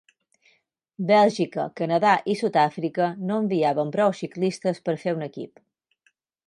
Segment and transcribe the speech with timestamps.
[1.11, 5.67] Bèlgica, Canadà i Sud-àfrica no enviaven prou ciclistes per fer un equip.